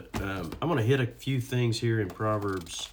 [0.00, 2.88] but um, I'm going to hit a few things here in Proverbs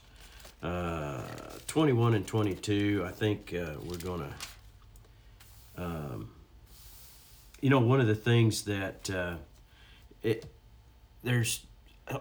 [0.62, 1.22] uh,
[1.68, 3.04] 21 and 22.
[3.06, 4.22] I think uh, we're going
[5.78, 6.30] to, um,
[7.62, 9.36] you know, one of the things that uh,
[10.24, 10.46] it
[11.24, 11.66] there's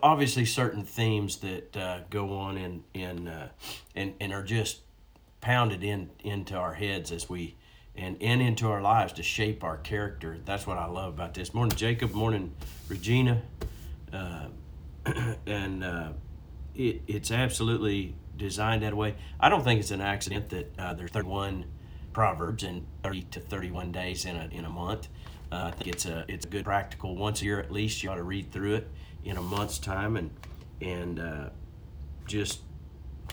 [0.03, 3.49] obviously certain themes that uh, go on in in uh,
[3.95, 4.81] and and are just
[5.41, 7.57] pounded in into our heads as we
[7.97, 10.39] and, and into our lives to shape our character.
[10.45, 11.55] That's what I love about this.
[11.55, 12.13] Morning, Jacob.
[12.13, 12.53] Morning,
[12.89, 13.43] Regina.
[14.13, 14.47] Uh,
[15.47, 16.13] and uh,
[16.75, 19.17] it, it's absolutely designed that way.
[19.41, 21.67] I don't think it's an accident that uh, there's 31
[22.13, 25.09] proverbs in 30 to 31 days in a, in a month.
[25.51, 28.03] Uh, I think it's a it's a good practical once a year at least.
[28.03, 28.89] You ought to read through it
[29.25, 30.31] in a month's time and
[30.81, 31.51] and uh,
[32.27, 32.61] just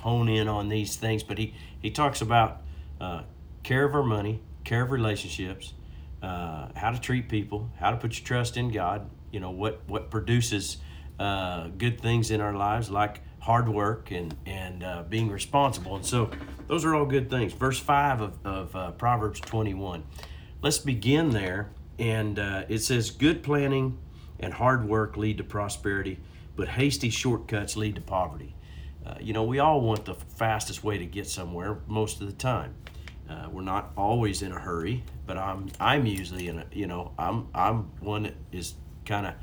[0.02, 1.24] hone in on these things.
[1.24, 2.62] But he he talks about
[3.02, 3.24] uh,
[3.64, 5.74] care of our money, care of relationships,
[6.22, 9.10] uh, how to treat people, how to put your trust in God.
[9.32, 10.78] You know what what produces
[11.20, 15.96] uh, good things in our lives, like hard work and and uh, being responsible.
[15.96, 16.32] And so
[16.68, 17.54] those are all good things.
[17.54, 20.04] Verse five of of uh, Proverbs twenty one.
[20.62, 23.98] Let's begin there, and uh, it says, "Good planning
[24.40, 26.20] and hard work lead to prosperity,
[26.56, 28.56] but hasty shortcuts lead to poverty."
[29.06, 32.34] Uh, you know, we all want the fastest way to get somewhere most of the
[32.34, 32.74] time.
[33.30, 37.12] Uh, we're not always in a hurry, but I'm I'm usually in a you know
[37.18, 39.34] I'm I'm one that is kind of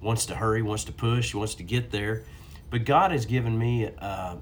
[0.00, 2.24] wants to hurry, wants to push, wants to get there.
[2.70, 4.36] But God has given me uh,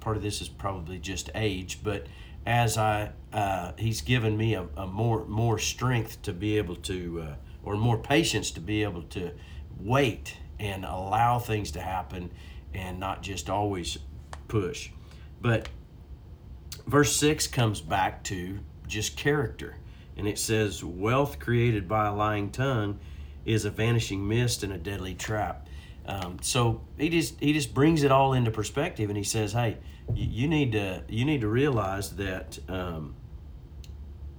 [0.00, 2.06] part of this is probably just age, but
[2.46, 7.22] as I uh, He's given me a, a, more more strength to be able to
[7.22, 9.32] uh, or more patience to be able to
[9.78, 12.30] wait and allow things to happen
[12.74, 13.98] and not just always
[14.48, 14.90] push.
[15.40, 15.68] But
[16.86, 19.76] verse 6 comes back to just character.
[20.16, 22.98] And it says, Wealth created by a lying tongue
[23.44, 25.66] is a vanishing mist and a deadly trap.
[26.06, 29.78] Um, so he just he just brings it all into perspective, and he says, "Hey,
[30.14, 33.14] you, need to you need to realize that um,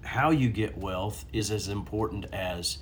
[0.04, 2.80] how you get wealth is as important as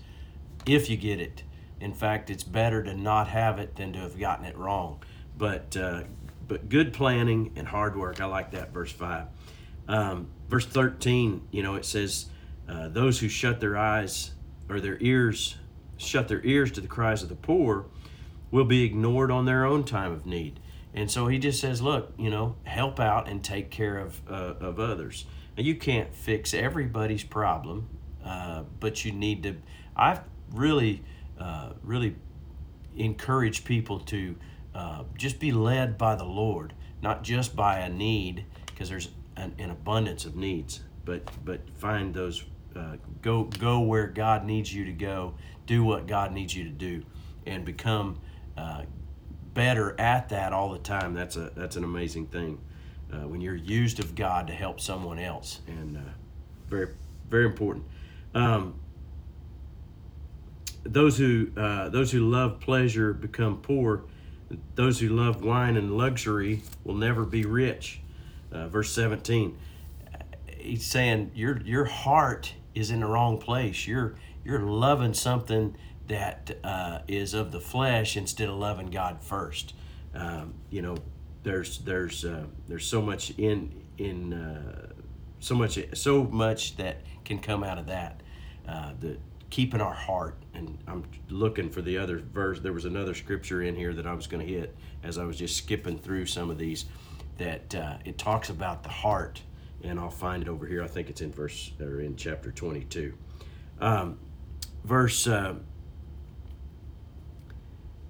[0.65, 1.43] if you get it.
[1.79, 5.03] In fact, it's better to not have it than to have gotten it wrong.
[5.37, 6.03] But uh,
[6.47, 8.21] but good planning and hard work.
[8.21, 9.27] I like that verse five.
[9.89, 12.27] Um, verse 13, you know, it says,
[12.67, 14.31] uh, Those who shut their eyes
[14.69, 15.57] or their ears,
[15.99, 17.85] shut their ears to the cries of the poor,
[18.49, 20.59] will be ignored on their own time of need.
[20.93, 24.55] And so he just says, Look, you know, help out and take care of, uh,
[24.59, 25.25] of others.
[25.55, 27.89] Now, you can't fix everybody's problem,
[28.25, 29.57] uh, but you need to.
[29.95, 30.21] I've
[30.51, 31.03] really,
[31.39, 32.15] uh, really
[32.95, 34.35] encourage people to
[34.73, 39.53] uh, just be led by the Lord, not just by a need, because there's an,
[39.59, 42.43] an abundance of needs, but but find those.
[42.75, 45.33] Uh, go go where God needs you to go.
[45.65, 47.03] Do what God needs you to do,
[47.45, 48.19] and become
[48.57, 48.83] uh,
[49.53, 51.13] better at that all the time.
[51.13, 52.59] That's a that's an amazing thing
[53.11, 56.01] uh, when you're used of God to help someone else, and uh,
[56.67, 56.89] very
[57.29, 57.85] very important.
[58.33, 58.79] Um,
[60.83, 64.03] those who uh, those who love pleasure become poor.
[64.73, 68.01] Those who love wine and luxury will never be rich
[68.51, 69.55] verse 17
[70.59, 73.87] he's saying your your heart is in the wrong place.
[73.87, 75.75] You're you're loving something
[76.07, 79.73] that uh, is of the flesh instead of loving god first.
[80.13, 80.97] Um, you know
[81.43, 84.87] there's there's uh, there's so much in in uh,
[85.39, 88.21] so much so much that can come out of that
[88.67, 89.17] uh, the
[89.49, 90.35] keeping our heart.
[90.53, 92.59] And i'm looking for the other verse.
[92.59, 95.37] There was another scripture in here that i was going to hit as i was
[95.37, 96.85] just skipping through some of these
[97.39, 99.41] that uh, it talks about the heart,
[99.83, 100.83] and I'll find it over here.
[100.83, 103.13] I think it's in verse or in chapter 22.
[103.79, 104.17] Um,
[104.83, 105.55] verse uh,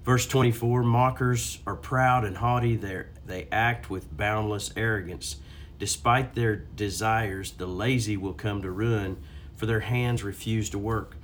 [0.03, 5.37] verse 24 mockers are proud and haughty they they act with boundless arrogance
[5.77, 9.17] despite their desires the lazy will come to ruin
[9.55, 11.15] for their hands refuse to work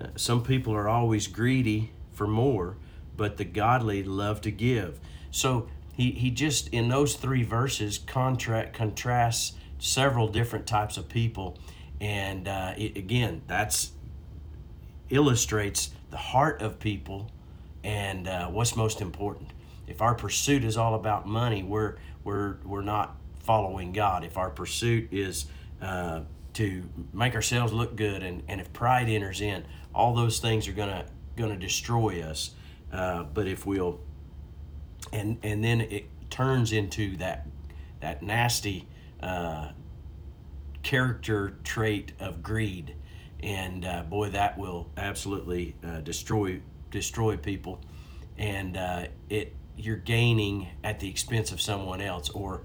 [0.00, 2.76] uh, some people are always greedy for more
[3.16, 5.00] but the godly love to give
[5.30, 11.58] so he, he just in those three verses contract contrasts several different types of people.
[12.00, 13.92] And uh, it, again that's
[15.10, 17.30] illustrates the heart of people
[17.84, 19.50] and uh, what's most important.
[19.86, 24.24] If our pursuit is all about money we're we're we're not following god.
[24.24, 25.46] If our pursuit is
[25.80, 26.20] uh,
[26.54, 26.82] to
[27.12, 29.64] make ourselves look good and, and if pride enters in
[29.94, 31.06] all those things are gonna
[31.36, 32.52] gonna destroy us.
[32.92, 33.98] Uh, but if we'll
[35.12, 37.48] and and then it turns into that
[38.00, 38.86] that nasty
[39.22, 39.68] uh,
[40.82, 42.94] character trait of greed,
[43.40, 46.60] and uh, boy, that will absolutely uh, destroy
[46.90, 47.80] destroy people.
[48.38, 52.62] and uh, it you're gaining at the expense of someone else, or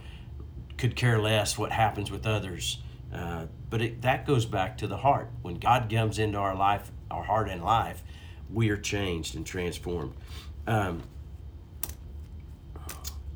[0.77, 2.79] could care less what happens with others.
[3.13, 5.29] Uh, but it, that goes back to the heart.
[5.41, 8.03] When God comes into our life, our heart and life,
[8.51, 10.13] we are changed and transformed.
[10.67, 11.03] Um,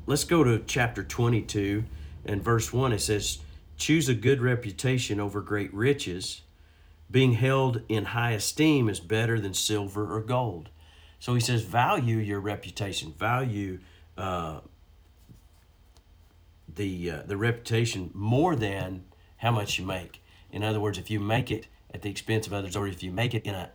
[0.06, 1.84] let's go to chapter 22
[2.24, 2.92] and verse 1.
[2.92, 3.38] It says,
[3.76, 6.42] Choose a good reputation over great riches.
[7.10, 10.70] Being held in high esteem is better than silver or gold.
[11.18, 13.78] So he says, value your reputation, value
[14.16, 14.60] uh,
[16.74, 19.04] the uh, the reputation more than
[19.36, 20.22] how much you make.
[20.50, 23.12] In other words, if you make it at the expense of others, or if you
[23.12, 23.68] make it in an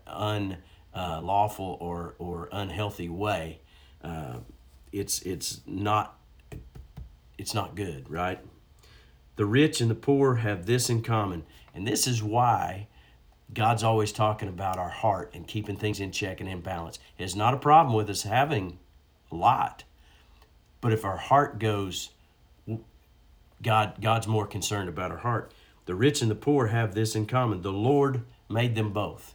[0.93, 3.61] unlawful or or unhealthy way,
[4.03, 4.38] uh,
[4.91, 6.16] it's it's not
[7.38, 8.39] it's not good, right?
[9.36, 11.44] The rich and the poor have this in common,
[11.74, 12.88] and this is why
[13.54, 17.00] God's always talking about our heart and keeping things in check and in balance.
[17.18, 18.80] It's not a problem with us having
[19.31, 19.84] a lot,
[20.81, 22.10] but if our heart goes,
[23.62, 25.51] God God's more concerned about our heart.
[25.86, 27.62] The rich and the poor have this in common.
[27.62, 29.34] The Lord made them both.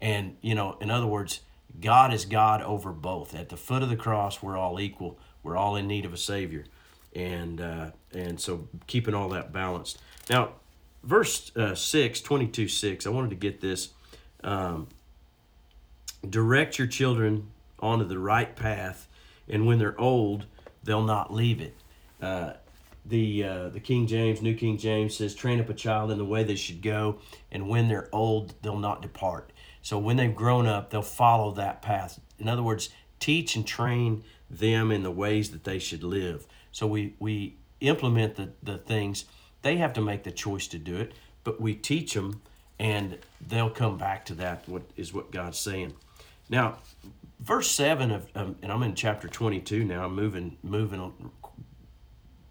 [0.00, 1.40] And, you know, in other words,
[1.80, 3.34] God is God over both.
[3.34, 5.18] At the foot of the cross, we're all equal.
[5.42, 6.64] We're all in need of a Savior.
[7.14, 10.00] And, uh, and so keeping all that balanced.
[10.28, 10.54] Now,
[11.02, 13.90] verse uh, 6, 22 6, I wanted to get this.
[14.42, 14.88] Um,
[16.28, 19.08] direct your children onto the right path,
[19.48, 20.46] and when they're old,
[20.82, 21.76] they'll not leave it.
[22.20, 22.54] Uh,
[23.06, 26.24] the uh, the King James, New King James says, "Train up a child in the
[26.24, 27.18] way they should go,
[27.52, 29.52] and when they're old, they'll not depart."
[29.82, 32.18] So when they've grown up, they'll follow that path.
[32.38, 32.88] In other words,
[33.20, 36.46] teach and train them in the ways that they should live.
[36.74, 39.26] So we we implement the the things.
[39.62, 41.12] They have to make the choice to do it,
[41.44, 42.42] but we teach them,
[42.80, 44.68] and they'll come back to that.
[44.68, 45.94] What is what God's saying?
[46.50, 46.78] Now,
[47.38, 50.04] verse seven of, um, and I'm in chapter twenty two now.
[50.04, 51.12] I'm moving moving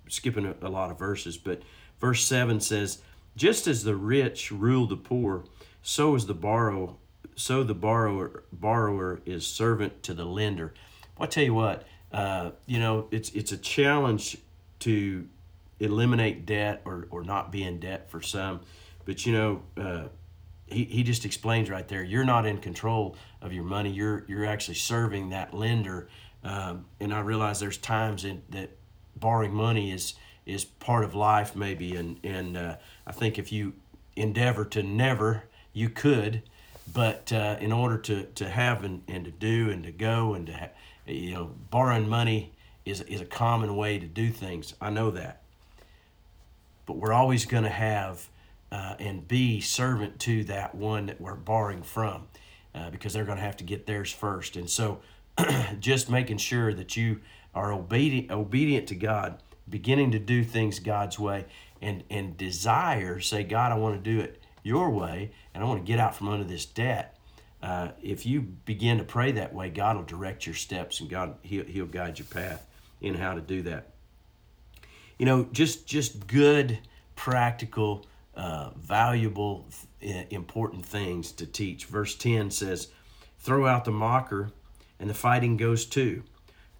[0.07, 1.61] skipping a, a lot of verses, but
[1.99, 3.01] verse 7 says,
[3.35, 5.43] Just as the rich rule the poor,
[5.81, 6.97] so is the borrow,
[7.35, 10.73] so the borrower borrower is servant to the lender.
[11.17, 14.37] Well, I tell you what, uh, you know, it's it's a challenge
[14.79, 15.27] to
[15.79, 18.61] eliminate debt or, or not be in debt for some.
[19.05, 20.07] But you know, uh,
[20.67, 23.91] he, he just explains right there, you're not in control of your money.
[23.91, 26.07] You're you're actually serving that lender.
[26.43, 28.71] Um, and I realize there's times in that
[29.15, 30.13] borrowing money is
[30.45, 32.75] is part of life maybe and and uh,
[33.07, 33.73] I think if you
[34.15, 36.43] endeavor to never you could
[36.91, 40.47] but uh, in order to to have and, and to do and to go and
[40.47, 40.69] to ha-
[41.05, 42.53] you know borrowing money
[42.85, 44.73] is is a common way to do things.
[44.81, 45.41] I know that.
[46.85, 48.27] But we're always going to have
[48.71, 52.27] uh, and be servant to that one that we're borrowing from
[52.75, 54.55] uh, because they're going to have to get theirs first.
[54.55, 54.99] And so
[55.79, 57.21] just making sure that you
[57.53, 61.45] are obedient obedient to God, beginning to do things God's way,
[61.81, 65.85] and and desire say, God, I want to do it your way, and I want
[65.85, 67.12] to get out from under this debt.
[67.63, 71.37] Uh, if you begin to pray that way, God will direct your steps, and God
[71.41, 72.67] he'll, he'll guide your path
[73.01, 73.89] in how to do that.
[75.17, 76.77] You know, just just good,
[77.15, 78.05] practical,
[78.35, 79.65] uh, valuable,
[80.01, 81.85] important things to teach.
[81.85, 82.89] Verse ten says,
[83.39, 84.51] "Throw out the mocker,
[84.99, 86.23] and the fighting goes too."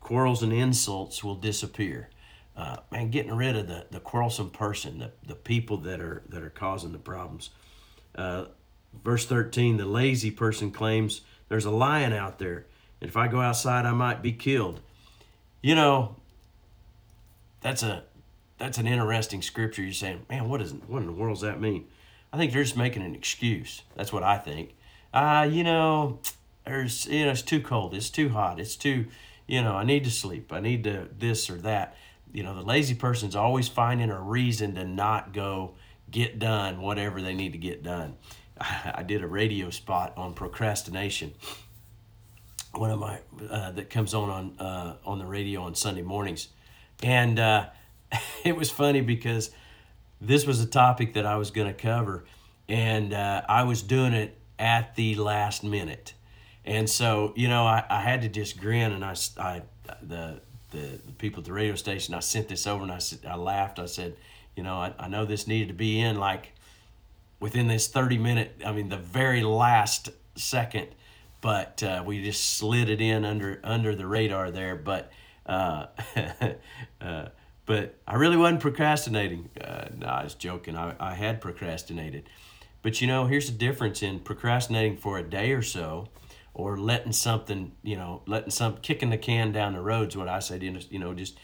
[0.03, 2.09] quarrels and insults will disappear.
[2.55, 6.43] Uh, man, getting rid of the, the quarrelsome person, the, the people that are that
[6.43, 7.49] are causing the problems.
[8.13, 8.45] Uh,
[9.03, 12.65] verse 13, the lazy person claims there's a lion out there,
[12.99, 14.81] and if I go outside, I might be killed.
[15.61, 16.15] You know,
[17.61, 18.03] that's a
[18.57, 19.81] that's an interesting scripture.
[19.81, 21.85] You're saying, man, what is what in the world does that mean?
[22.31, 23.83] I think they're just making an excuse.
[23.95, 24.75] That's what I think.
[25.13, 26.19] Uh, you know,
[26.65, 29.05] there's you know, it's too cold, it's too hot, it's too
[29.47, 31.95] you know, I need to sleep, I need to this or that.
[32.31, 35.75] You know, the lazy person's always finding a reason to not go
[36.09, 38.15] get done whatever they need to get done.
[38.59, 41.33] I did a radio spot on procrastination.
[42.73, 43.19] One of my
[43.49, 46.47] uh, that comes on on uh, on the radio on Sunday mornings,
[47.03, 47.67] and uh,
[48.43, 49.51] it was funny because
[50.19, 52.25] this was a topic that I was going to cover,
[52.67, 56.13] and uh, I was doing it at the last minute
[56.65, 59.61] and so, you know, I, I had to just grin and I, I
[60.01, 60.41] the,
[60.71, 63.35] the, the people at the radio station, I sent this over and I said, I
[63.35, 63.79] laughed.
[63.79, 64.15] I said,
[64.55, 66.52] you know, I, I know this needed to be in like
[67.43, 70.87] within this 30 minute, I mean, the very last second,
[71.41, 74.77] but uh, we just slid it in under, under the radar there.
[74.77, 75.11] But,
[75.45, 75.87] uh,
[77.01, 77.25] uh,
[77.65, 79.49] but I really wasn't procrastinating.
[79.59, 80.77] Uh, no, I was joking.
[80.77, 82.29] I, I had procrastinated.
[82.81, 86.07] But you know, here's the difference in procrastinating for a day or so
[86.53, 90.29] or letting something, you know, letting some kicking the can down the road is what
[90.29, 90.59] I say.
[90.59, 91.37] You know, just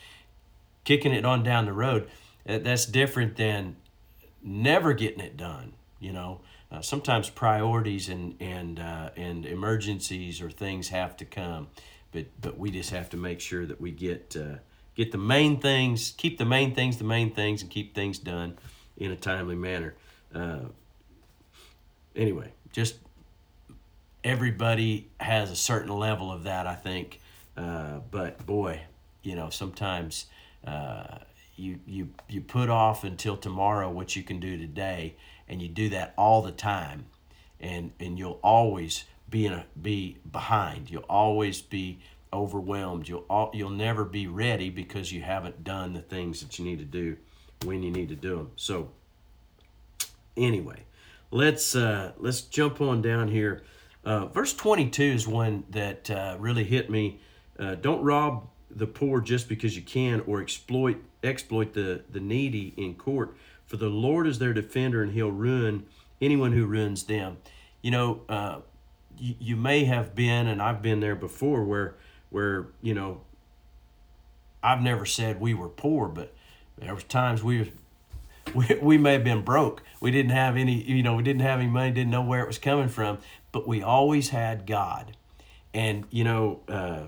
[0.86, 2.10] kicking it on down the road.
[2.46, 3.75] That's different than
[4.41, 5.74] never getting it done.
[6.00, 6.41] You know,
[6.72, 11.68] uh, sometimes priorities and and uh, and emergencies or things have to come,
[12.12, 14.60] but but we just have to make sure that we get uh,
[14.96, 18.58] get the main things, keep the main things the main things, and keep things done
[18.98, 19.96] in a timely manner.
[20.34, 20.65] Uh,
[22.15, 22.96] anyway, just
[24.24, 27.20] everybody has a certain level of that, I think.
[27.58, 28.82] Uh, but boy,
[29.24, 30.27] you know, sometimes
[30.65, 31.20] uh,
[31.56, 35.15] you you you put off until tomorrow what you can do today,
[35.50, 37.06] and you do that all the time,
[37.60, 40.89] and and you'll always be in a, be behind.
[40.89, 42.00] You'll always be
[42.32, 43.08] overwhelmed.
[43.08, 46.79] You'll all, you'll never be ready because you haven't done the things that you need
[46.79, 47.18] to do
[47.65, 48.51] when you need to do them.
[48.56, 48.89] So
[50.38, 50.84] anyway,
[51.32, 53.63] let's uh, let's jump on down here.
[54.06, 57.20] Uh, verse 22 is one that uh, really hit me.
[57.58, 62.74] Uh, don't rob the poor just because you can, or exploit exploit the the needy
[62.77, 63.36] in court.
[63.70, 65.86] For the Lord is their defender, and He'll ruin
[66.20, 67.38] anyone who ruins them.
[67.82, 68.60] You know, uh,
[69.18, 71.96] you, you may have been, and I've been there before, where
[72.30, 73.22] where you know.
[74.62, 76.34] I've never said we were poor, but
[76.78, 77.72] there was times we
[78.54, 79.84] we, we may have been broke.
[80.02, 82.48] We didn't have any, you know, we didn't have any money, didn't know where it
[82.48, 83.20] was coming from,
[83.54, 85.16] but we always had God.
[85.74, 87.04] And, you know, uh,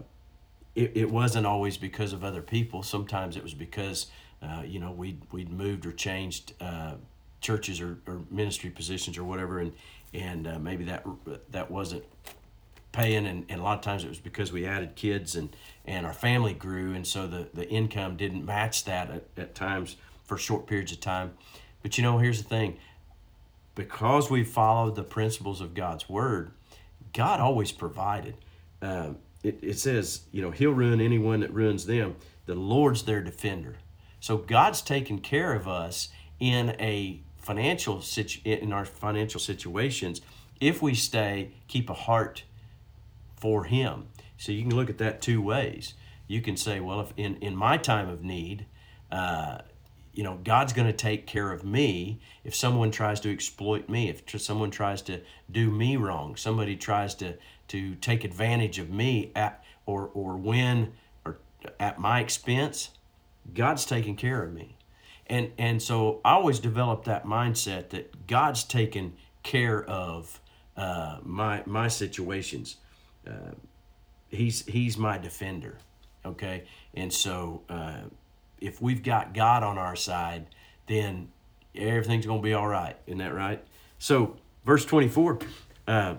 [0.75, 2.83] it, it wasn't always because of other people.
[2.83, 4.07] Sometimes it was because,
[4.41, 6.93] uh, you know, we'd, we'd moved or changed uh,
[7.41, 9.59] churches or, or ministry positions or whatever.
[9.59, 9.73] And,
[10.13, 11.05] and uh, maybe that,
[11.51, 12.03] that wasn't
[12.91, 13.25] paying.
[13.27, 15.55] And, and a lot of times it was because we added kids and,
[15.85, 16.93] and our family grew.
[16.93, 19.95] And so the, the income didn't match that at, at times
[20.25, 21.33] for short periods of time.
[21.81, 22.77] But you know, here's the thing
[23.75, 26.51] because we followed the principles of God's word,
[27.13, 28.35] God always provided.
[28.81, 32.15] Um, it, it says, you know, He'll ruin anyone that ruins them.
[32.45, 33.77] The Lord's their defender.
[34.21, 36.09] So God's taking care of us
[36.39, 40.21] in a financial situ- in our financial situations
[40.61, 42.43] if we stay keep a heart
[43.35, 44.07] for Him.
[44.37, 45.95] So you can look at that two ways.
[46.27, 48.67] You can say, well, if in in my time of need,
[49.11, 49.57] uh,
[50.13, 54.09] you know god's going to take care of me if someone tries to exploit me
[54.09, 57.33] if someone tries to do me wrong somebody tries to
[57.67, 60.91] to take advantage of me at or or win
[61.25, 61.37] or
[61.79, 62.89] at my expense
[63.53, 64.77] god's taking care of me
[65.27, 70.39] and and so i always develop that mindset that god's taking care of
[70.77, 72.77] uh, my my situations
[73.27, 73.51] uh,
[74.29, 75.77] he's he's my defender
[76.25, 78.01] okay and so uh,
[78.61, 80.45] if we've got God on our side,
[80.87, 81.29] then
[81.75, 82.95] everything's going to be all right.
[83.07, 83.63] Isn't that right?
[83.97, 85.39] So, verse 24,
[85.87, 86.15] uh,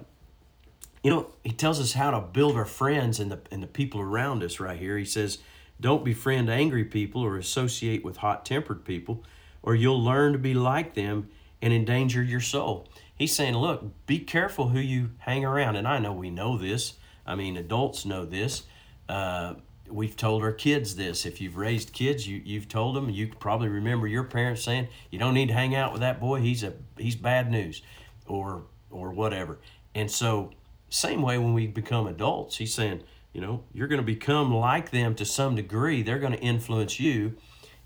[1.02, 4.00] you know, he tells us how to build our friends and the, and the people
[4.00, 4.99] around us right here.
[4.99, 5.38] He says,
[5.83, 9.25] Don't befriend angry people or associate with hot tempered people,
[9.62, 11.29] or you'll learn to be like them
[11.61, 12.89] and endanger your soul.
[13.15, 15.75] He's saying, Look, be careful who you hang around.
[15.77, 16.95] And I know we know this.
[17.27, 18.62] I mean, adults know this.
[19.09, 19.55] Uh,
[19.89, 21.27] we've told our kids this.
[21.27, 23.11] If you've raised kids, you you've told them.
[23.11, 26.41] You probably remember your parents saying, "You don't need to hang out with that boy.
[26.41, 27.83] He's a he's bad news,"
[28.29, 29.59] or or whatever.
[29.97, 30.53] And so,
[30.91, 34.91] same way when we become adults, he's saying, you know, you're going to become like
[34.91, 36.03] them to some degree.
[36.03, 37.37] They're going to influence you,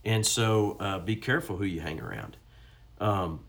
[0.04, 2.36] and so uh, be careful who you hang around.
[3.00, 3.40] Um,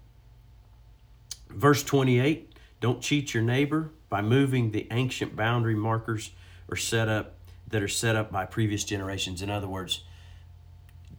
[1.49, 6.31] verse twenty eight: Don't cheat your neighbor by moving the ancient boundary markers
[6.69, 7.35] or set up
[7.69, 9.41] that are set up by previous generations.
[9.41, 10.03] In other words,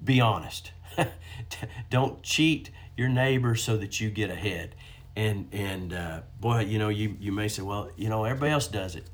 [0.03, 0.73] be honest.
[1.91, 4.75] Don't cheat your neighbor so that you get ahead.
[5.17, 8.69] And and uh, boy, you know, you you may say, well, you know, everybody else
[8.69, 9.09] does it.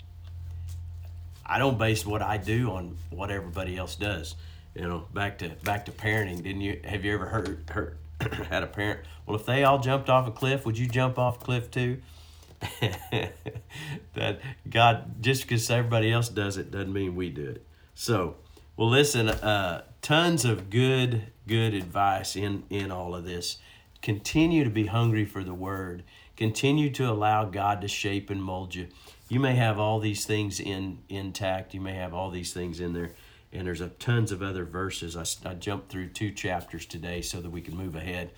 [1.46, 4.34] I don't base what I do on what everybody else does.
[4.74, 6.42] You know, back to back to parenting.
[6.42, 6.80] Didn't you?
[6.84, 7.96] Have you ever heard heard
[8.48, 9.00] had a parent?
[9.26, 12.00] Well, if they all jumped off a cliff, would you jump off a cliff too?
[14.14, 17.66] that God, just because everybody else does it, doesn't mean we do it.
[17.94, 18.36] So,
[18.76, 23.58] well, listen, uh, tons of good, good advice in in all of this.
[24.02, 26.02] Continue to be hungry for the Word.
[26.36, 28.88] Continue to allow God to shape and mold you.
[29.28, 31.74] You may have all these things in intact.
[31.74, 33.12] You may have all these things in there,
[33.52, 35.16] and there's a tons of other verses.
[35.16, 38.32] I, I jumped through two chapters today so that we can move ahead.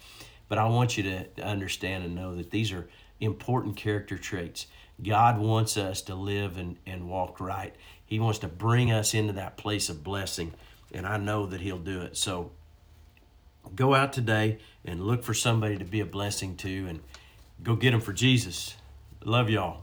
[0.49, 2.88] But I want you to understand and know that these are
[3.21, 4.66] important character traits.
[5.02, 7.75] God wants us to live and, and walk right.
[8.05, 10.55] He wants to bring us into that place of blessing,
[10.93, 12.16] and I know that He'll do it.
[12.16, 12.52] So
[13.75, 17.00] go out today and look for somebody to be a blessing to and
[17.62, 18.76] go get them for Jesus.
[19.25, 19.83] Love y'all.